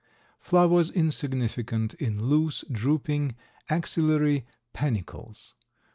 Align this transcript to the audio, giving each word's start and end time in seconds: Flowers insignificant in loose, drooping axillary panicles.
Flowers 0.39 0.89
insignificant 0.89 1.93
in 1.93 2.23
loose, 2.25 2.63
drooping 2.71 3.35
axillary 3.69 4.47
panicles. 4.73 5.53